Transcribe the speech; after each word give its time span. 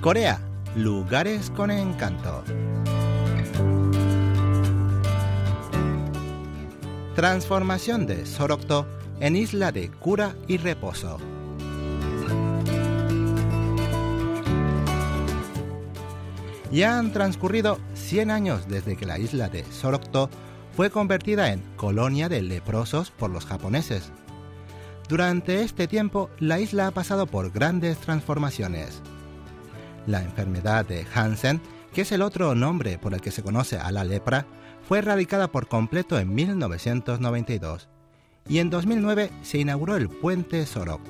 Corea, 0.00 0.38
lugares 0.76 1.50
con 1.50 1.70
encanto. 1.70 2.44
Transformación 7.16 8.06
de 8.06 8.26
Sorokto 8.26 8.86
en 9.20 9.34
isla 9.34 9.72
de 9.72 9.90
cura 9.90 10.36
y 10.46 10.58
reposo. 10.58 11.18
Ya 16.70 16.98
han 16.98 17.12
transcurrido 17.12 17.78
100 17.94 18.30
años 18.30 18.68
desde 18.68 18.96
que 18.96 19.06
la 19.06 19.18
isla 19.18 19.48
de 19.48 19.64
Sorokto 19.64 20.30
fue 20.76 20.90
convertida 20.90 21.52
en 21.52 21.60
colonia 21.76 22.28
de 22.28 22.42
leprosos 22.42 23.10
por 23.10 23.30
los 23.30 23.46
japoneses. 23.46 24.10
Durante 25.08 25.62
este 25.62 25.86
tiempo, 25.86 26.30
la 26.38 26.58
isla 26.60 26.88
ha 26.88 26.90
pasado 26.90 27.26
por 27.26 27.52
grandes 27.52 27.98
transformaciones. 27.98 29.02
La 30.06 30.22
enfermedad 30.22 30.84
de 30.84 31.06
Hansen, 31.14 31.60
que 31.92 32.02
es 32.02 32.12
el 32.12 32.22
otro 32.22 32.54
nombre 32.54 32.98
por 32.98 33.14
el 33.14 33.20
que 33.20 33.30
se 33.30 33.42
conoce 33.42 33.78
a 33.78 33.92
la 33.92 34.04
lepra, 34.04 34.46
fue 34.88 34.98
erradicada 34.98 35.48
por 35.48 35.68
completo 35.68 36.18
en 36.18 36.34
1992 36.34 37.88
y 38.48 38.58
en 38.58 38.70
2009 38.70 39.30
se 39.42 39.58
inauguró 39.58 39.96
el 39.96 40.08
puente 40.08 40.66
Sorok, 40.66 41.00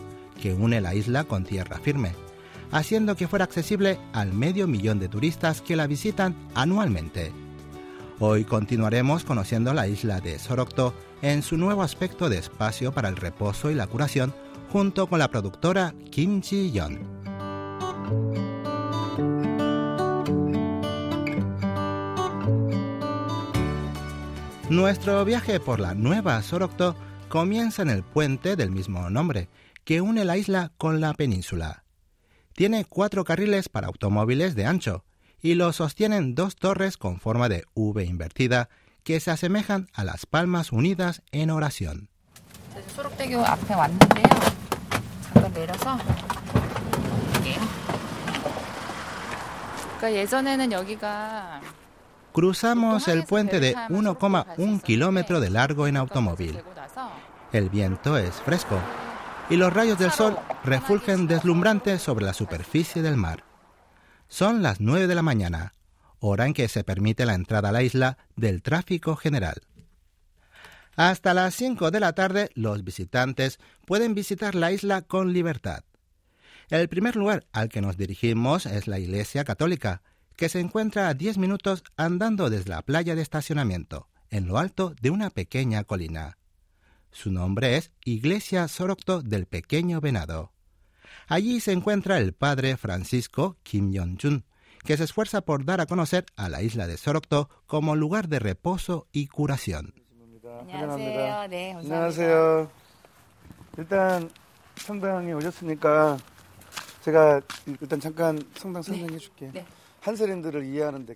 que 0.41 0.55
une 0.55 0.81
la 0.81 0.95
isla 0.95 1.25
con 1.25 1.45
tierra 1.45 1.79
firme, 1.79 2.15
haciendo 2.75 3.15
que 3.15 3.29
fuera 3.29 3.45
accesible 3.45 4.01
al 4.13 4.33
medio 4.33 4.67
millón 4.67 4.99
de 4.99 5.09
turistas 5.09 5.63
que 5.63 5.77
la 5.77 5.87
visitan 5.87 6.35
anualmente. 6.57 7.33
Hoy 8.19 8.45
continuaremos 8.45 9.23
conociendo 9.23 9.73
la 9.73 9.87
isla 9.87 10.21
de 10.21 10.41
Sorokto 10.41 10.93
en 11.23 11.43
su 11.43 11.57
nuevo 11.57 11.85
aspecto 11.85 12.29
de 12.29 12.39
espacio 12.39 12.93
para 12.93 13.09
el 13.09 13.17
reposo 13.17 13.71
y 13.71 13.75
la 13.75 13.87
curación 13.87 14.35
junto 14.73 15.07
con 15.07 15.21
la 15.21 15.29
productora 15.29 15.95
Kim 16.11 16.43
Ji-yeon. 16.43 16.99
Nuestro 24.69 25.25
viaje 25.25 25.61
por 25.61 25.79
la 25.79 25.95
nueva 25.95 26.43
Sorokto 26.43 26.97
comienza 27.29 27.83
en 27.83 27.91
el 27.91 28.03
puente 28.03 28.57
del 28.57 28.73
mismo 28.73 29.09
nombre, 29.11 29.49
que 29.85 30.01
une 30.01 30.25
la 30.25 30.37
isla 30.37 30.73
con 30.77 31.01
la 31.01 31.15
península. 31.15 31.84
Tiene 32.55 32.85
cuatro 32.85 33.25
carriles 33.25 33.69
para 33.69 33.89
automóviles 33.89 34.55
de 34.55 34.65
ancho 34.65 35.05
y 35.43 35.55
lo 35.55 35.73
sostienen 35.73 36.37
dos 36.37 36.55
torres 36.55 36.97
con 36.97 37.19
forma 37.19 37.49
de 37.49 37.65
V 37.75 38.05
invertida 38.05 38.69
que 39.03 39.19
se 39.19 39.33
asemejan 39.33 39.89
a 39.93 40.05
las 40.05 40.25
palmas 40.25 40.71
unidas 40.71 41.23
en 41.33 41.51
oración. 41.51 42.09
Cruzamos 52.33 53.09
el 53.09 53.25
puente 53.25 53.59
de 53.59 53.75
1,1 53.75 54.83
kilómetro 54.83 55.41
de 55.41 55.51
largo 55.51 55.89
en 55.89 55.97
automóvil. 55.97 56.63
El 57.53 57.69
viento 57.69 58.17
es 58.17 58.35
fresco 58.37 58.79
y 59.51 59.57
los 59.57 59.73
rayos 59.73 59.99
del 59.99 60.11
sol 60.11 60.39
refulgen 60.65 61.27
deslumbrantes 61.27 62.03
sobre 62.03 62.25
la 62.25 62.33
superficie 62.33 63.03
del 63.03 63.17
mar. 63.17 63.45
Son 64.29 64.63
las 64.63 64.81
9 64.81 65.07
de 65.07 65.15
la 65.15 65.23
mañana, 65.23 65.75
hora 66.19 66.47
en 66.47 66.55
que 66.55 66.69
se 66.69 66.85
permite 66.85 67.27
la 67.27 67.35
entrada 67.35 67.69
a 67.69 67.73
la 67.73 67.83
isla 67.83 68.19
del 68.37 68.63
tráfico 68.63 69.17
general. 69.17 69.63
Hasta 70.97 71.35
las 71.35 71.55
5 71.55 71.91
de 71.91 72.01
la 72.01 72.13
tarde 72.13 72.51
los 72.55 72.85
visitantes 72.85 73.59
pueden 73.85 74.15
visitar 74.15 74.55
la 74.55 74.73
isla 74.73 75.03
con 75.03 75.33
libertad. 75.33 75.85
El 76.71 76.89
primer 76.89 77.17
lugar 77.17 77.47
al 77.53 77.69
que 77.69 77.83
nos 77.83 77.97
dirigimos 77.97 78.65
es 78.65 78.87
la 78.87 78.99
Iglesia 78.99 79.45
Católica, 79.45 80.03
que 80.37 80.49
se 80.49 80.61
encuentra 80.61 81.09
a 81.09 81.15
10 81.15 81.39
minutos 81.39 81.85
andando 81.97 82.49
desde 82.49 82.71
la 82.71 82.83
playa 82.83 83.15
de 83.15 83.23
estacionamiento, 83.23 84.09
en 84.31 84.47
lo 84.47 84.59
alto 84.59 84.95
de 85.01 85.11
una 85.11 85.31
pequeña 85.31 85.85
colina. 85.85 86.39
Su 87.15 87.31
nombre 87.31 87.77
es 87.77 87.93
Iglesia 88.05 88.67
Sorocto 88.67 89.23
del 89.23 89.47
Pequeño 89.47 90.01
Venado. 90.01 90.51
Allí 91.29 91.61
se 91.61 91.71
encuentra 91.71 92.19
el 92.19 92.33
padre 92.33 92.77
Francisco 92.77 93.57
Kim 93.63 93.93
Yong-jun, 93.93 94.45
que 94.85 94.97
se 94.97 95.05
esfuerza 95.05 95.43
por 95.43 95.65
dar 95.65 95.81
a 95.81 95.87
conocer 95.87 96.27
a 96.35 96.49
la 96.49 96.61
isla 96.63 96.89
de 96.89 96.97
Sorocto 96.97 97.49
como 97.67 97.95
lugar 97.95 98.27
de 98.27 98.41
reposo 98.41 99.07
y 99.13 99.29
curación. 99.29 99.95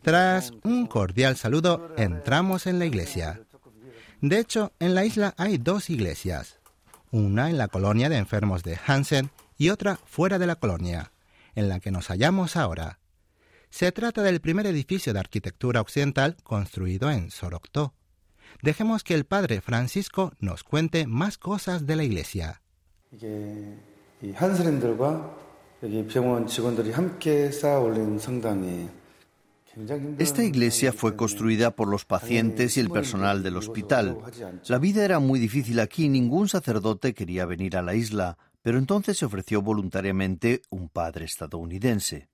Tras 0.02 0.52
un 0.62 0.86
cordial 0.86 1.36
saludo, 1.36 1.90
entramos 1.96 2.66
en 2.68 2.78
la 2.78 2.86
iglesia. 2.86 3.40
De 4.20 4.40
hecho, 4.40 4.72
en 4.80 4.94
la 4.94 5.04
isla 5.04 5.34
hay 5.36 5.58
dos 5.58 5.90
iglesias, 5.90 6.58
una 7.12 7.50
en 7.50 7.58
la 7.58 7.68
colonia 7.68 8.08
de 8.08 8.16
enfermos 8.16 8.64
de 8.64 8.76
Hansen 8.84 9.30
y 9.56 9.70
otra 9.70 9.96
fuera 9.96 10.40
de 10.40 10.46
la 10.46 10.56
colonia, 10.56 11.12
en 11.54 11.68
la 11.68 11.78
que 11.78 11.92
nos 11.92 12.08
hallamos 12.08 12.56
ahora. 12.56 12.98
Se 13.70 13.92
trata 13.92 14.22
del 14.22 14.40
primer 14.40 14.66
edificio 14.66 15.12
de 15.12 15.20
arquitectura 15.20 15.80
occidental 15.80 16.36
construido 16.42 17.10
en 17.10 17.30
Sorocto. 17.30 17.94
Dejemos 18.60 19.04
que 19.04 19.14
el 19.14 19.24
padre 19.24 19.60
Francisco 19.60 20.32
nos 20.40 20.64
cuente 20.64 21.06
más 21.06 21.38
cosas 21.38 21.86
de 21.86 21.96
la 21.96 22.02
iglesia. 22.02 22.60
Esta 30.18 30.42
iglesia 30.42 30.92
fue 30.92 31.16
construida 31.16 31.76
por 31.76 31.88
los 31.88 32.04
pacientes 32.04 32.76
y 32.76 32.80
el 32.80 32.90
personal 32.90 33.42
del 33.42 33.56
hospital. 33.56 34.18
La 34.66 34.78
vida 34.78 35.04
era 35.04 35.18
muy 35.18 35.38
difícil 35.38 35.80
aquí 35.80 36.04
y 36.04 36.08
ningún 36.08 36.48
sacerdote 36.48 37.14
quería 37.14 37.46
venir 37.46 37.76
a 37.76 37.82
la 37.82 37.94
isla, 37.94 38.38
pero 38.62 38.78
entonces 38.78 39.18
se 39.18 39.26
ofreció 39.26 39.62
voluntariamente 39.62 40.62
un 40.70 40.88
padre 40.88 41.24
estadounidense. 41.24 42.28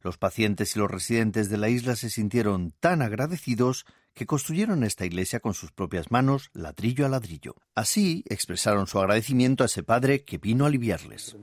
Los 0.00 0.16
pacientes 0.16 0.74
y 0.76 0.78
los 0.78 0.90
residentes 0.90 1.48
de 1.48 1.58
la 1.58 1.68
isla 1.68 1.96
se 1.96 2.10
sintieron 2.10 2.72
tan 2.78 3.02
agradecidos 3.02 3.84
que 4.14 4.26
construyeron 4.26 4.82
esta 4.82 5.06
iglesia 5.06 5.40
con 5.40 5.54
sus 5.54 5.70
propias 5.70 6.10
manos, 6.10 6.50
ladrillo 6.52 7.06
a 7.06 7.08
ladrillo. 7.08 7.54
Así 7.74 8.24
expresaron 8.28 8.86
su 8.86 8.98
agradecimiento 8.98 9.62
a 9.62 9.66
ese 9.66 9.82
padre 9.82 10.24
que 10.24 10.38
vino 10.38 10.64
a 10.64 10.68
aliviarles. 10.68 11.36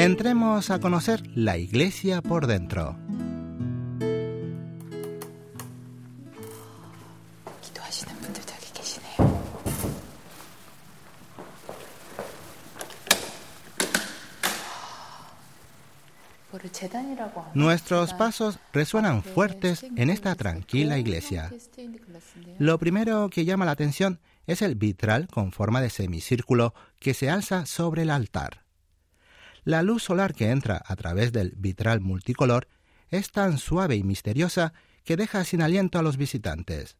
Entremos 0.00 0.70
a 0.70 0.80
conocer 0.80 1.22
la 1.34 1.58
iglesia 1.58 2.22
por 2.22 2.46
dentro. 2.46 2.96
Nuestros 17.52 18.14
pasos 18.14 18.58
resuenan 18.72 19.22
fuertes 19.22 19.82
en 19.82 20.08
esta 20.08 20.34
tranquila 20.34 20.96
iglesia. 20.96 21.52
Lo 22.58 22.78
primero 22.78 23.28
que 23.28 23.44
llama 23.44 23.66
la 23.66 23.72
atención 23.72 24.18
es 24.46 24.62
el 24.62 24.76
vitral 24.76 25.28
con 25.28 25.52
forma 25.52 25.82
de 25.82 25.90
semicírculo 25.90 26.72
que 27.00 27.12
se 27.12 27.28
alza 27.28 27.66
sobre 27.66 28.00
el 28.00 28.10
altar. 28.10 28.69
La 29.70 29.84
luz 29.84 30.02
solar 30.02 30.34
que 30.34 30.50
entra 30.50 30.82
a 30.84 30.96
través 30.96 31.30
del 31.30 31.54
vitral 31.56 32.00
multicolor 32.00 32.66
es 33.08 33.30
tan 33.30 33.56
suave 33.56 33.94
y 33.94 34.02
misteriosa 34.02 34.72
que 35.04 35.16
deja 35.16 35.44
sin 35.44 35.62
aliento 35.62 36.00
a 36.00 36.02
los 36.02 36.16
visitantes. 36.16 36.96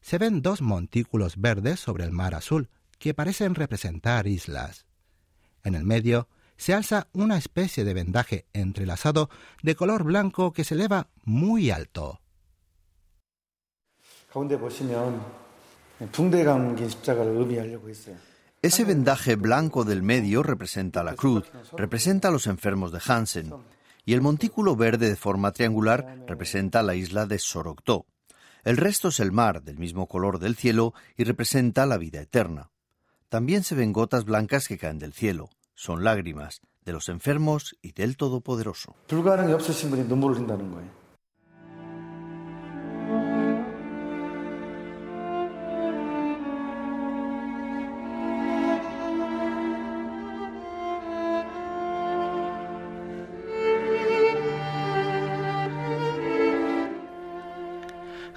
Se 0.00 0.18
ven 0.18 0.42
dos 0.42 0.60
montículos 0.60 1.36
verdes 1.36 1.78
sobre 1.78 2.02
el 2.02 2.10
mar 2.10 2.34
azul 2.34 2.68
que 2.98 3.14
parecen 3.14 3.54
representar 3.54 4.26
islas. 4.26 4.86
En 5.62 5.76
el 5.76 5.84
medio 5.84 6.26
se 6.56 6.74
alza 6.74 7.06
una 7.12 7.36
especie 7.36 7.84
de 7.84 7.94
vendaje 7.94 8.46
entrelazado 8.52 9.30
de 9.62 9.76
color 9.76 10.02
blanco 10.02 10.52
que 10.52 10.64
se 10.64 10.74
eleva 10.74 11.10
muy 11.22 11.70
alto. 11.70 12.20
Ese 18.64 18.84
vendaje 18.84 19.36
blanco 19.36 19.84
del 19.84 20.02
medio 20.02 20.42
representa 20.42 21.04
la 21.04 21.16
cruz, 21.16 21.44
representa 21.76 22.28
a 22.28 22.30
los 22.30 22.46
enfermos 22.46 22.92
de 22.92 23.00
Hansen. 23.06 23.52
y 24.06 24.14
el 24.14 24.22
montículo 24.22 24.74
verde 24.74 25.10
de 25.10 25.16
forma 25.16 25.52
triangular 25.52 26.24
representa 26.26 26.82
la 26.82 26.94
isla 26.94 27.26
de 27.26 27.38
Soroctó. 27.38 28.06
El 28.62 28.78
resto 28.78 29.08
es 29.08 29.20
el 29.20 29.32
mar, 29.32 29.62
del 29.64 29.76
mismo 29.76 30.08
color 30.08 30.38
del 30.38 30.56
cielo, 30.56 30.94
y 31.14 31.24
representa 31.24 31.84
la 31.84 31.98
vida 31.98 32.22
eterna. 32.22 32.70
También 33.28 33.64
se 33.64 33.74
ven 33.74 33.92
gotas 33.92 34.24
blancas 34.24 34.66
que 34.66 34.78
caen 34.78 34.98
del 34.98 35.12
cielo. 35.12 35.50
Son 35.74 36.02
lágrimas 36.02 36.62
de 36.86 36.94
los 36.94 37.10
enfermos 37.10 37.76
y 37.82 37.92
del 37.92 38.16
Todopoderoso. 38.16 38.96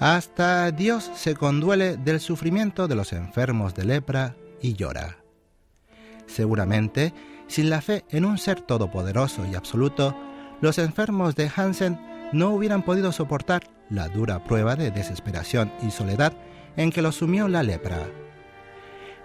Hasta 0.08 0.72
Dios 0.72 1.12
se 1.16 1.36
conduele 1.36 1.98
del 1.98 2.22
sufrimiento 2.22 2.88
de 2.88 2.96
los 2.96 3.12
enfermos 3.12 3.76
de 3.76 3.84
lepra 3.84 4.38
y 4.62 4.74
llora. 4.74 5.18
Seguramente, 6.28 7.14
sin 7.48 7.70
la 7.70 7.82
fe 7.82 8.06
en 8.10 8.24
un 8.24 8.38
ser 8.38 8.62
todopoderoso 8.62 9.46
y 9.46 9.56
absoluto, 9.56 10.16
los 10.62 10.78
enfermos 10.78 11.36
de 11.36 11.52
Hansen 11.54 12.00
no 12.32 12.52
hubieran 12.52 12.84
podido 12.84 13.12
soportar 13.12 13.64
la 13.90 14.08
dura 14.08 14.46
prueba 14.46 14.78
de 14.78 14.92
desesperación 14.92 15.74
y 15.86 15.92
soledad 15.92 16.32
en 16.78 16.90
que 16.90 17.02
los 17.02 17.16
sumió 17.16 17.50
la 17.50 17.62
lepra. 17.62 18.08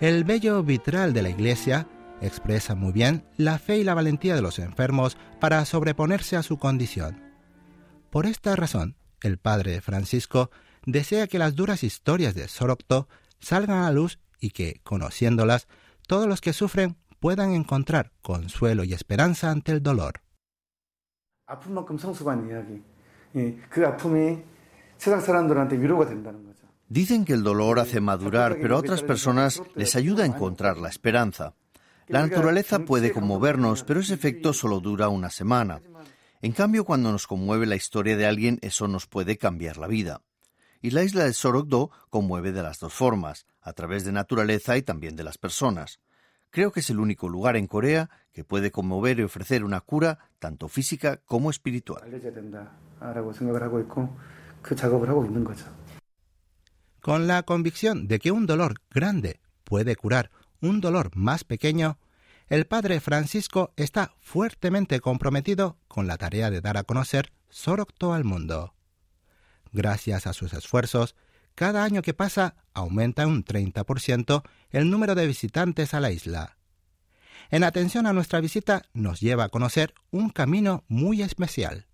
El 0.00 0.24
bello 0.24 0.64
vitral 0.64 1.12
de 1.12 1.22
la 1.22 1.30
iglesia 1.30 1.86
expresa 2.20 2.74
muy 2.74 2.90
bien 2.90 3.24
la 3.36 3.60
fe 3.60 3.78
y 3.78 3.84
la 3.84 3.94
valentía 3.94 4.34
de 4.34 4.42
los 4.42 4.58
enfermos 4.58 5.16
para 5.38 5.64
sobreponerse 5.64 6.36
a 6.36 6.42
su 6.42 6.58
condición. 6.58 7.22
Por 8.10 8.26
esta 8.26 8.56
razón, 8.56 8.96
el 9.20 9.38
padre 9.38 9.80
Francisco 9.80 10.50
desea 10.84 11.26
que 11.26 11.38
las 11.38 11.54
duras 11.54 11.84
historias 11.84 12.34
de 12.34 12.48
Sorocto 12.48 13.08
salgan 13.38 13.78
a 13.78 13.84
la 13.84 13.92
luz 13.92 14.18
y 14.40 14.50
que, 14.50 14.80
conociéndolas, 14.82 15.68
todos 16.06 16.26
los 16.26 16.40
que 16.40 16.52
sufren 16.52 16.96
puedan 17.20 17.52
encontrar 17.52 18.12
consuelo 18.20 18.84
y 18.84 18.92
esperanza 18.92 19.50
ante 19.50 19.72
el 19.72 19.82
dolor. 19.82 20.20
Dicen 26.88 27.24
que 27.24 27.32
el 27.32 27.42
dolor 27.42 27.78
hace 27.78 28.00
madurar, 28.00 28.58
pero 28.60 28.76
a 28.76 28.78
otras 28.78 29.02
personas 29.02 29.62
les 29.74 29.96
ayuda 29.96 30.24
a 30.24 30.26
encontrar 30.26 30.76
la 30.78 30.88
esperanza. 30.88 31.54
La 32.08 32.20
naturaleza 32.20 32.80
puede 32.80 33.12
conmovernos, 33.12 33.84
pero 33.84 34.00
ese 34.00 34.14
efecto 34.14 34.52
solo 34.52 34.80
dura 34.80 35.08
una 35.08 35.30
semana. 35.30 35.80
En 36.42 36.52
cambio, 36.52 36.84
cuando 36.84 37.12
nos 37.12 37.26
conmueve 37.26 37.66
la 37.66 37.76
historia 37.76 38.16
de 38.16 38.26
alguien, 38.26 38.58
eso 38.62 38.88
nos 38.88 39.06
puede 39.06 39.38
cambiar 39.38 39.78
la 39.78 39.86
vida. 39.86 40.20
Y 40.82 40.90
la 40.90 41.04
isla 41.04 41.24
de 41.24 41.32
Sorokdo 41.32 41.92
conmueve 42.10 42.50
de 42.50 42.62
las 42.62 42.80
dos 42.80 42.92
formas, 42.92 43.46
a 43.60 43.72
través 43.72 44.04
de 44.04 44.10
naturaleza 44.10 44.76
y 44.76 44.82
también 44.82 45.14
de 45.14 45.22
las 45.22 45.38
personas. 45.38 46.00
Creo 46.50 46.72
que 46.72 46.80
es 46.80 46.90
el 46.90 46.98
único 46.98 47.28
lugar 47.28 47.56
en 47.56 47.68
Corea 47.68 48.10
que 48.32 48.44
puede 48.44 48.72
conmover 48.72 49.20
y 49.20 49.22
ofrecer 49.22 49.64
una 49.64 49.80
cura 49.80 50.18
tanto 50.40 50.68
física 50.68 51.18
como 51.24 51.50
espiritual. 51.50 52.02
Con 57.00 57.26
la 57.26 57.42
convicción 57.44 58.08
de 58.08 58.18
que 58.18 58.32
un 58.32 58.46
dolor 58.46 58.74
grande 58.90 59.40
puede 59.64 59.94
curar 59.96 60.30
un 60.60 60.80
dolor 60.80 61.10
más 61.14 61.44
pequeño, 61.44 61.98
el 62.48 62.66
padre 62.66 63.00
Francisco 63.00 63.72
está 63.76 64.14
fuertemente 64.20 65.00
comprometido 65.00 65.78
con 65.86 66.06
la 66.06 66.18
tarea 66.18 66.50
de 66.50 66.60
dar 66.60 66.76
a 66.76 66.84
conocer 66.84 67.32
Sorocto 67.48 68.12
al 68.12 68.24
mundo. 68.24 68.74
Gracias 69.72 70.26
a 70.26 70.34
sus 70.34 70.52
esfuerzos, 70.52 71.16
cada 71.54 71.84
año 71.84 72.02
que 72.02 72.14
pasa 72.14 72.56
aumenta 72.74 73.26
un 73.26 73.44
30% 73.44 74.42
el 74.70 74.90
número 74.90 75.14
de 75.14 75.26
visitantes 75.26 75.94
a 75.94 76.00
la 76.00 76.10
isla. 76.10 76.56
En 77.50 77.64
atención 77.64 78.06
a 78.06 78.12
nuestra 78.12 78.40
visita 78.40 78.82
nos 78.92 79.20
lleva 79.20 79.44
a 79.44 79.48
conocer 79.48 79.94
un 80.10 80.30
camino 80.30 80.84
muy 80.88 81.22
especial. 81.22 81.86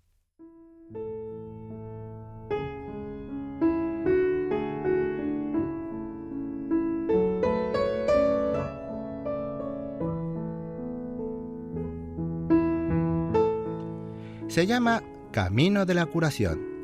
Se 14.47 14.65
llama 14.65 15.03
Camino 15.31 15.85
de 15.85 15.93
la 15.93 16.05
Curación 16.07 16.78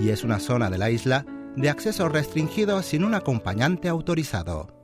y 0.00 0.08
es 0.08 0.24
una 0.24 0.40
zona 0.40 0.70
de 0.70 0.78
la 0.78 0.90
isla 0.90 1.26
de 1.56 1.68
acceso 1.68 2.08
restringido 2.08 2.82
sin 2.82 3.04
un 3.04 3.14
acompañante 3.14 3.88
autorizado. 3.88 4.74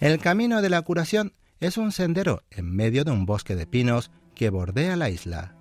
El 0.00 0.18
camino 0.18 0.60
de 0.60 0.68
la 0.68 0.82
curación 0.82 1.32
es 1.60 1.76
un 1.76 1.92
sendero 1.92 2.42
en 2.50 2.74
medio 2.74 3.04
de 3.04 3.12
un 3.12 3.24
bosque 3.24 3.54
de 3.54 3.66
pinos 3.66 4.10
que 4.34 4.50
bordea 4.50 4.96
la 4.96 5.08
isla. 5.08 5.54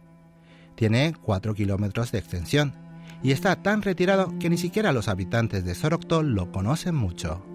Tiene 0.82 1.14
4 1.14 1.54
kilómetros 1.54 2.12
de 2.12 2.18
extensión 2.18 2.74
y 3.22 3.34
está 3.34 3.56
tan 3.62 3.84
retirado 3.84 4.34
que 4.40 4.50
ni 4.50 4.58
siquiera 4.58 4.92
los 4.92 5.10
habitantes 5.10 5.64
de 5.64 5.76
Sorocto 5.76 6.24
lo 6.24 6.52
conocen 6.52 6.96
mucho. 6.96 7.46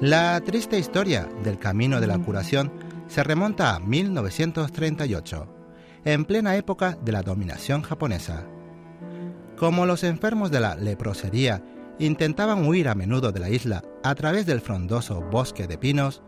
La 0.00 0.40
triste 0.40 0.78
historia 0.78 1.28
del 1.44 1.58
camino 1.58 2.00
de 2.00 2.06
la 2.06 2.18
curación 2.18 2.72
se 3.06 3.22
remonta 3.22 3.74
a 3.74 3.80
1938 3.80 5.46
en 6.06 6.24
plena 6.24 6.56
época 6.56 6.96
de 7.04 7.12
la 7.12 7.20
dominación 7.20 7.82
japonesa. 7.82 8.46
Como 9.58 9.86
los 9.86 10.04
enfermos 10.04 10.52
de 10.52 10.60
la 10.60 10.76
leprosería 10.76 11.62
intentaban 11.98 12.64
huir 12.66 12.88
a 12.88 12.94
menudo 12.94 13.32
de 13.32 13.40
la 13.40 13.50
isla 13.50 13.82
a 14.04 14.14
través 14.14 14.46
del 14.46 14.60
frondoso 14.60 15.20
bosque 15.20 15.66
de 15.66 15.76
pinos, 15.76 16.22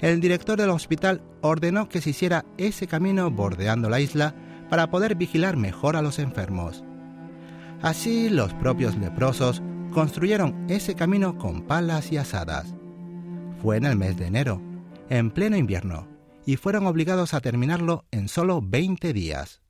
el 0.00 0.20
director 0.20 0.58
del 0.58 0.70
hospital 0.70 1.22
ordenó 1.42 1.88
que 1.88 2.00
se 2.00 2.10
hiciera 2.10 2.44
ese 2.58 2.88
camino 2.88 3.30
bordeando 3.30 3.88
la 3.88 4.00
isla 4.00 4.34
para 4.68 4.90
poder 4.90 5.14
vigilar 5.14 5.56
mejor 5.56 5.94
a 5.94 6.02
los 6.02 6.18
enfermos. 6.18 6.82
Así 7.82 8.28
los 8.28 8.52
propios 8.54 8.96
leprosos 8.96 9.62
construyeron 9.92 10.66
ese 10.68 10.96
camino 10.96 11.38
con 11.38 11.62
palas 11.62 12.10
y 12.10 12.16
asadas. 12.16 12.74
Fue 13.62 13.76
en 13.76 13.84
el 13.84 13.96
mes 13.96 14.18
de 14.18 14.26
enero, 14.26 14.60
en 15.08 15.30
pleno 15.30 15.56
invierno, 15.56 16.08
y 16.44 16.56
fueron 16.56 16.86
obligados 16.86 17.32
a 17.32 17.40
terminarlo 17.40 18.04
en 18.10 18.28
solo 18.28 18.60
20 18.60 19.12
días. 19.12 19.62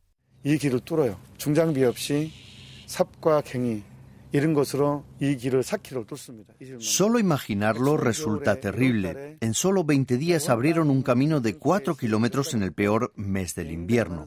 Solo 6.79 7.19
imaginarlo 7.19 7.97
resulta 7.97 8.57
terrible. 8.57 9.39
En 9.41 9.55
solo 9.55 9.85
20 9.85 10.17
días 10.19 10.49
abrieron 10.49 10.91
un 10.91 11.03
camino 11.03 11.41
de 11.41 11.57
4 11.57 11.97
kilómetros 11.97 12.55
en 12.55 12.63
el 12.63 12.73
peor 12.73 13.13
mes 13.17 13.55
del 13.55 13.71
invierno. 13.71 14.27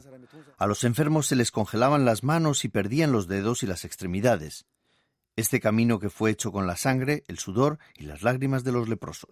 A 0.58 0.66
los 0.66 0.84
enfermos 0.84 1.26
se 1.26 1.36
les 1.36 1.50
congelaban 1.50 2.04
las 2.04 2.24
manos 2.24 2.64
y 2.64 2.68
perdían 2.68 3.12
los 3.12 3.28
dedos 3.28 3.62
y 3.62 3.66
las 3.66 3.84
extremidades. 3.84 4.66
Este 5.36 5.60
camino 5.60 5.98
que 5.98 6.10
fue 6.10 6.30
hecho 6.30 6.50
con 6.52 6.66
la 6.66 6.76
sangre, 6.76 7.24
el 7.28 7.38
sudor 7.38 7.78
y 7.96 8.04
las 8.04 8.22
lágrimas 8.22 8.64
de 8.64 8.72
los 8.72 8.88
leprosos. 8.88 9.30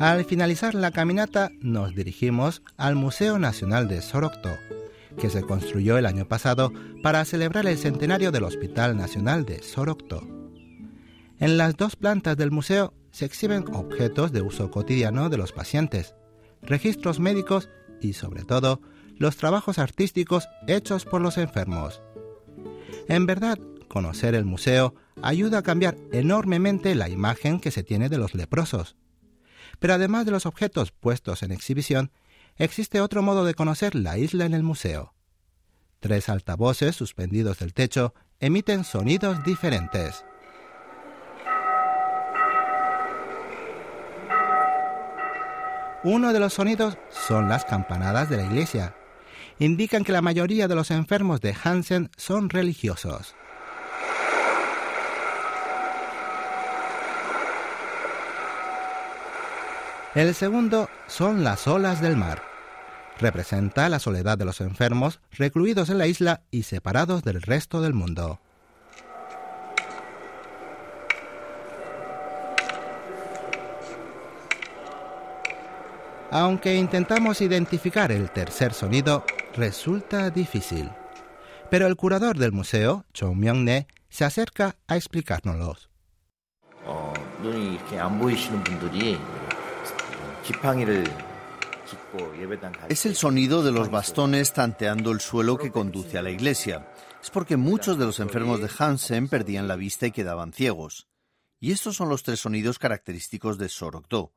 Al 0.00 0.24
finalizar 0.24 0.74
la 0.74 0.92
caminata 0.92 1.50
nos 1.60 1.94
dirigimos 1.94 2.62
al 2.78 2.94
Museo 2.94 3.38
Nacional 3.38 3.86
de 3.86 4.00
Sorocto, 4.00 4.48
que 5.18 5.28
se 5.28 5.42
construyó 5.42 5.98
el 5.98 6.06
año 6.06 6.26
pasado 6.26 6.72
para 7.02 7.22
celebrar 7.26 7.66
el 7.66 7.76
centenario 7.76 8.32
del 8.32 8.44
Hospital 8.44 8.96
Nacional 8.96 9.44
de 9.44 9.62
Sorocto. 9.62 10.26
En 11.38 11.58
las 11.58 11.76
dos 11.76 11.96
plantas 11.96 12.38
del 12.38 12.50
museo 12.50 12.94
se 13.10 13.26
exhiben 13.26 13.66
objetos 13.74 14.32
de 14.32 14.40
uso 14.40 14.70
cotidiano 14.70 15.28
de 15.28 15.36
los 15.36 15.52
pacientes, 15.52 16.14
registros 16.62 17.20
médicos 17.20 17.68
y, 18.00 18.14
sobre 18.14 18.44
todo, 18.44 18.80
los 19.18 19.36
trabajos 19.36 19.78
artísticos 19.78 20.48
hechos 20.66 21.04
por 21.04 21.20
los 21.20 21.36
enfermos. 21.36 22.00
En 23.06 23.26
verdad, 23.26 23.58
conocer 23.86 24.34
el 24.34 24.46
museo 24.46 24.94
ayuda 25.20 25.58
a 25.58 25.62
cambiar 25.62 25.98
enormemente 26.10 26.94
la 26.94 27.10
imagen 27.10 27.60
que 27.60 27.70
se 27.70 27.82
tiene 27.82 28.08
de 28.08 28.16
los 28.16 28.34
leprosos. 28.34 28.96
Pero 29.80 29.94
además 29.94 30.24
de 30.26 30.30
los 30.30 30.46
objetos 30.46 30.92
puestos 30.92 31.42
en 31.42 31.50
exhibición, 31.50 32.12
existe 32.56 33.00
otro 33.00 33.22
modo 33.22 33.44
de 33.44 33.54
conocer 33.54 33.96
la 33.96 34.16
isla 34.18 34.44
en 34.44 34.54
el 34.54 34.62
museo. 34.62 35.14
Tres 35.98 36.28
altavoces 36.28 36.94
suspendidos 36.94 37.58
del 37.58 37.74
techo 37.74 38.14
emiten 38.38 38.84
sonidos 38.84 39.42
diferentes. 39.42 40.24
Uno 46.02 46.32
de 46.32 46.40
los 46.40 46.54
sonidos 46.54 46.96
son 47.10 47.50
las 47.50 47.66
campanadas 47.66 48.30
de 48.30 48.38
la 48.38 48.44
iglesia. 48.44 48.94
Indican 49.58 50.02
que 50.04 50.12
la 50.12 50.22
mayoría 50.22 50.66
de 50.66 50.74
los 50.74 50.90
enfermos 50.90 51.42
de 51.42 51.54
Hansen 51.62 52.10
son 52.16 52.48
religiosos. 52.48 53.34
El 60.14 60.34
segundo 60.34 60.88
son 61.06 61.44
las 61.44 61.68
olas 61.68 62.00
del 62.00 62.16
mar. 62.16 62.42
Representa 63.20 63.88
la 63.88 64.00
soledad 64.00 64.36
de 64.36 64.44
los 64.44 64.60
enfermos 64.60 65.20
recluidos 65.30 65.88
en 65.88 65.98
la 65.98 66.08
isla 66.08 66.42
y 66.50 66.64
separados 66.64 67.22
del 67.22 67.40
resto 67.40 67.80
del 67.80 67.94
mundo. 67.94 68.40
Aunque 76.32 76.74
intentamos 76.74 77.40
identificar 77.40 78.10
el 78.10 78.30
tercer 78.30 78.72
sonido, 78.72 79.24
resulta 79.54 80.30
difícil. 80.30 80.90
Pero 81.70 81.86
el 81.86 81.94
curador 81.94 82.36
del 82.36 82.50
museo, 82.50 83.04
Cho 83.12 83.32
Myung-ne, 83.32 83.86
se 84.08 84.24
acerca 84.24 84.74
a 84.88 84.96
explicárnoslos. 84.96 85.88
Es 92.88 93.06
el 93.06 93.16
sonido 93.16 93.62
de 93.62 93.72
los 93.72 93.90
bastones 93.90 94.52
tanteando 94.52 95.12
el 95.12 95.20
suelo 95.20 95.58
que 95.58 95.70
conduce 95.70 96.18
a 96.18 96.22
la 96.22 96.30
iglesia. 96.30 96.88
Es 97.22 97.30
porque 97.30 97.56
muchos 97.56 97.98
de 97.98 98.06
los 98.06 98.20
enfermos 98.20 98.60
de 98.60 98.70
Hansen 98.78 99.28
perdían 99.28 99.68
la 99.68 99.76
vista 99.76 100.06
y 100.06 100.12
quedaban 100.12 100.52
ciegos. 100.52 101.08
Y 101.58 101.72
estos 101.72 101.96
son 101.96 102.08
los 102.08 102.22
tres 102.22 102.40
sonidos 102.40 102.78
característicos 102.78 103.58
de 103.58 103.68
Sorokdo: 103.68 104.32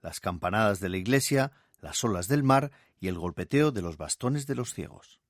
las 0.00 0.20
campanadas 0.20 0.80
de 0.80 0.88
la 0.88 0.96
iglesia, 0.96 1.52
las 1.80 2.02
olas 2.04 2.28
del 2.28 2.44
mar 2.44 2.70
y 3.00 3.08
el 3.08 3.18
golpeteo 3.18 3.72
de 3.72 3.82
los 3.82 3.96
bastones 3.96 4.46
de 4.46 4.54
los 4.54 4.74
ciegos. 4.74 5.20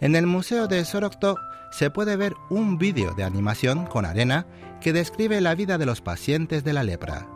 En 0.00 0.16
el 0.16 0.26
Museo 0.26 0.66
de 0.66 0.84
Sorokto 0.86 1.36
se 1.70 1.90
puede 1.90 2.16
ver 2.16 2.34
un 2.48 2.78
vídeo 2.78 3.14
de 3.14 3.22
animación 3.22 3.84
con 3.86 4.06
arena 4.06 4.46
que 4.80 4.94
describe 4.94 5.40
la 5.42 5.54
vida 5.54 5.76
de 5.76 5.84
los 5.86 6.00
pacientes 6.00 6.64
de 6.64 6.72
la 6.72 6.82
lepra. 6.82 7.28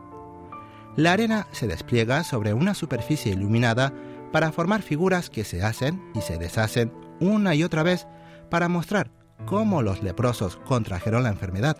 La 0.96 1.12
arena 1.12 1.46
se 1.52 1.66
despliega 1.66 2.24
sobre 2.24 2.54
una 2.54 2.74
superficie 2.74 3.32
iluminada 3.32 3.92
para 4.32 4.50
formar 4.50 4.80
figuras 4.80 5.28
que 5.28 5.44
se 5.44 5.62
hacen 5.62 6.02
y 6.14 6.22
se 6.22 6.38
deshacen 6.38 6.92
una 7.20 7.54
y 7.54 7.64
otra 7.64 7.82
vez 7.82 8.06
para 8.50 8.68
mostrar 8.68 9.10
cómo 9.44 9.82
los 9.82 10.02
leprosos 10.02 10.56
contrajeron 10.56 11.22
la 11.22 11.28
enfermedad, 11.28 11.76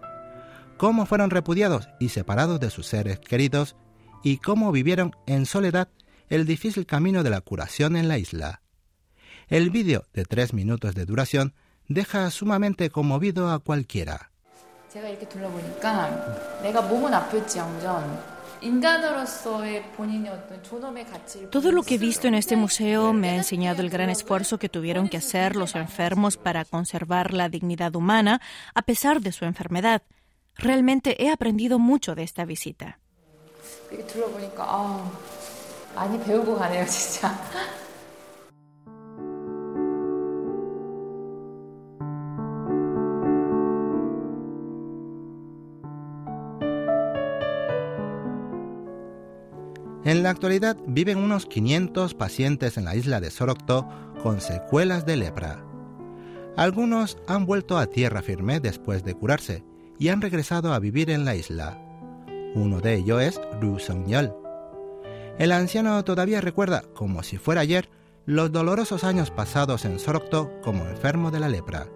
cómo 0.77 1.07
fueron 1.07 1.31
repudiados 1.31 1.89
y 1.99 2.11
separados 2.11 2.61
de 2.61 2.71
sus 2.71 2.87
seres 2.87 3.21
queridos 3.21 3.75
y 4.23 4.39
cómo 4.39 4.71
vivieron 4.71 5.17
en 5.27 5.47
soledad 5.47 5.89
el 6.29 6.45
difícil 6.45 6.85
camino 6.85 7.23
de 7.23 7.31
la 7.31 7.41
curación 7.41 7.97
en 7.97 8.09
la 8.09 8.19
isla. 8.19 8.64
El 9.49 9.71
vídeo 9.71 10.05
de 10.13 10.25
tres 10.25 10.55
minutos 10.55 10.95
de 10.95 11.05
duración 11.05 11.55
deja 11.89 12.31
sumamente 12.31 12.89
conmovido 12.91 13.51
a 13.51 13.59
cualquiera. 13.59 14.31
Todo 21.51 21.73
lo 21.73 21.83
que 21.83 21.95
he 21.95 21.99
visto 21.99 22.29
en 22.29 22.35
este 22.35 22.57
museo 22.57 23.13
me 23.13 23.29
ha 23.29 23.35
enseñado 23.35 23.83
el 23.83 23.91
gran 23.91 24.09
esfuerzo 24.09 24.59
que 24.59 24.71
tuvieron 24.71 25.09
que 25.09 25.19
hacer 25.19 25.57
los 25.57 25.75
enfermos 25.75 26.39
para 26.39 26.65
conservar 26.65 27.35
la 27.35 27.51
dignidad 27.51 27.95
humana 27.97 28.41
a 28.75 28.83
pesar 28.83 29.21
de 29.21 29.33
su 29.33 29.45
enfermedad. 29.45 30.03
Realmente 30.57 31.23
he 31.23 31.31
aprendido 31.31 31.79
mucho 31.79 32.15
de 32.15 32.23
esta 32.23 32.45
visita. 32.45 32.99
En 50.05 50.23
la 50.23 50.29
actualidad 50.29 50.77
viven 50.87 51.17
unos 51.17 51.47
500 51.47 52.13
pacientes 52.13 52.77
en 52.77 52.85
la 52.85 52.95
isla 52.95 53.21
de 53.21 53.31
Sorokto 53.31 53.89
con 54.23 54.43
secuelas 54.43 55.07
de 55.07 55.17
lepra. 55.17 55.65
Algunos 56.57 57.17
han 57.27 57.47
vuelto 57.47 57.79
a 57.79 57.87
tierra 57.87 58.21
firme 58.21 58.61
después 58.61 59.03
de 59.03 59.15
curarse 59.15 59.65
y 59.99 60.09
han 60.09 60.21
regresado 60.21 60.75
a 60.75 60.79
vivir 60.79 61.09
en 61.09 61.25
la 61.25 61.35
isla. 61.37 61.81
Uno 62.55 62.81
de 62.81 62.97
ellos 62.97 63.23
es 63.23 63.41
Ru 63.63 63.79
Song-yeol. 63.79 64.35
El 65.39 65.53
anciano 65.53 66.05
todavía 66.05 66.43
recuerda, 66.43 66.85
como 66.93 67.23
si 67.23 67.39
fuera 67.39 67.63
ayer, 67.63 67.89
los 68.27 68.53
dolorosos 68.53 69.05
años 69.05 69.31
pasados 69.31 69.87
en 69.87 69.99
Sorokto 69.99 70.53
como 70.63 70.85
enfermo 70.85 71.31
de 71.31 71.41
la 71.41 71.49
lepra. 71.49 71.89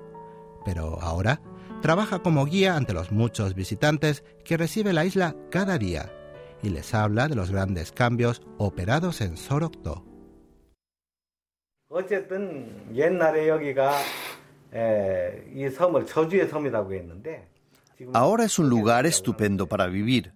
Pero 0.64 0.98
ahora 1.02 1.42
trabaja 1.82 2.20
como 2.20 2.46
guía 2.46 2.74
ante 2.74 2.94
los 2.94 3.12
muchos 3.12 3.54
visitantes 3.54 4.24
que 4.46 4.56
recibe 4.56 4.94
la 4.94 5.04
isla 5.04 5.36
cada 5.50 5.76
día 5.76 6.10
y 6.62 6.70
les 6.70 6.94
habla 6.94 7.28
de 7.28 7.34
los 7.34 7.50
grandes 7.50 7.92
cambios 7.92 8.42
operados 8.58 9.20
en 9.20 9.36
Sorokto. 9.36 10.04
Ahora 18.12 18.44
es 18.44 18.58
un 18.58 18.68
lugar 18.68 19.06
estupendo 19.06 19.66
para 19.66 19.86
vivir. 19.86 20.32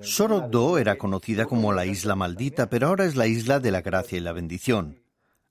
Sorokdo 0.00 0.78
era 0.78 0.98
conocida 0.98 1.46
como 1.46 1.72
la 1.72 1.86
isla 1.86 2.16
maldita, 2.16 2.68
pero 2.68 2.88
ahora 2.88 3.06
es 3.06 3.16
la 3.16 3.26
isla 3.26 3.60
de 3.60 3.70
la 3.70 3.80
gracia 3.80 4.18
y 4.18 4.20
la 4.20 4.32
bendición. 4.32 5.00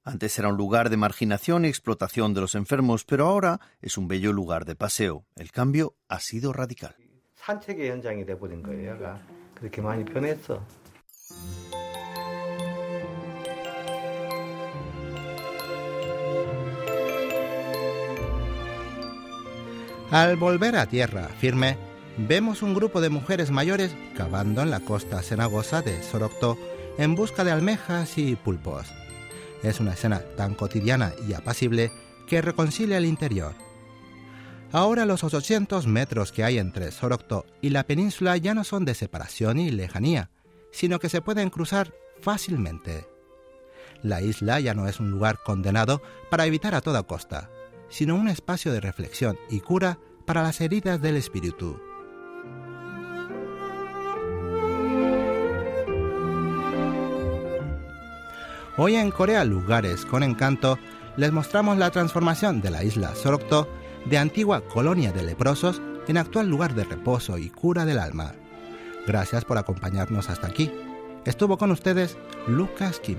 Antes 0.04 0.38
era 0.38 0.50
un 0.50 0.58
lugar 0.58 0.92
de 0.92 0.98
marginación 0.98 1.66
y 1.66 1.70
explotación 1.70 2.36
de 2.36 2.42
los 2.42 2.54
enfermos, 2.54 3.06
pero 3.06 3.26
ahora 3.26 3.60
es 3.82 3.98
un 3.98 4.08
bello 4.08 4.34
lugar 4.34 4.66
de 4.66 4.76
paseo. 4.76 5.26
El 5.36 5.52
cambio 5.52 5.96
ha 6.08 6.20
sido 6.20 6.54
radical. 6.54 6.96
Al 20.12 20.36
volver 20.38 20.78
a 20.78 20.86
tierra 20.86 21.28
firme, 21.40 21.78
vemos 22.18 22.62
un 22.62 22.74
grupo 22.74 23.02
de 23.02 23.10
mujeres 23.10 23.52
mayores 23.52 23.96
cavando 24.16 24.62
en 24.62 24.70
la 24.70 24.80
costa 24.80 25.22
cenagosa 25.22 25.82
de 25.82 26.02
Sorocto 26.04 26.58
en 26.98 27.16
busca 27.16 27.44
de 27.44 27.52
almejas 27.52 28.18
y 28.18 28.36
pulpos. 28.36 28.88
Es 29.64 29.80
una 29.80 29.94
escena 29.94 30.22
tan 30.38 30.54
cotidiana 30.54 31.14
y 31.28 31.34
apacible 31.34 31.92
que 32.28 32.42
reconcilia 32.42 32.98
el 32.98 33.06
interior. 33.06 33.65
Ahora 34.76 35.06
los 35.06 35.24
800 35.24 35.88
metros 35.88 36.34
que 36.34 36.44
hay 36.44 36.58
entre 36.58 36.92
Sorocto 36.92 37.46
y 37.62 37.70
la 37.70 37.86
península 37.86 38.36
ya 38.36 38.54
no 38.54 38.66
son 38.66 38.84
de 38.84 38.94
separación 38.94 39.58
y 39.58 39.72
lejanía, 39.72 40.32
sino 40.70 41.00
que 41.00 41.08
se 41.08 41.22
pueden 41.22 41.50
cruzar 41.50 41.94
fácilmente. 42.20 43.08
La 44.04 44.22
isla 44.22 44.60
ya 44.60 44.74
no 44.74 44.90
es 44.90 45.00
un 45.00 45.12
lugar 45.12 45.40
condenado 45.46 46.02
para 46.30 46.46
evitar 46.46 46.76
a 46.76 46.82
toda 46.82 47.04
costa, 47.04 47.50
sino 47.88 48.16
un 48.16 48.28
espacio 48.28 48.74
de 48.74 48.82
reflexión 48.82 49.38
y 49.50 49.62
cura 49.62 49.98
para 50.26 50.44
las 50.44 50.60
heridas 50.60 51.02
del 51.02 51.16
espíritu. 51.16 51.80
Hoy 58.76 58.96
en 58.96 59.10
Corea 59.12 59.46
Lugares 59.46 60.06
con 60.06 60.22
Encanto 60.22 60.78
les 61.16 61.32
mostramos 61.32 61.78
la 61.78 61.92
transformación 61.92 62.60
de 62.60 62.72
la 62.72 62.84
isla 62.84 63.16
Sorokto 63.16 63.70
de 64.06 64.18
antigua 64.18 64.62
colonia 64.62 65.12
de 65.12 65.24
leprosos 65.24 65.82
en 66.08 66.18
actual 66.18 66.48
lugar 66.48 66.76
de 66.76 66.84
reposo 66.84 67.38
y 67.38 67.50
cura 67.50 67.86
del 67.86 68.00
alma. 68.00 68.34
Gracias 69.08 69.46
por 69.46 69.58
acompañarnos 69.58 70.30
hasta 70.30 70.48
aquí. 70.48 70.72
Estuvo 71.26 71.58
con 71.58 71.72
ustedes 71.72 72.18
Lucas 72.48 73.00
Kim. 73.00 73.18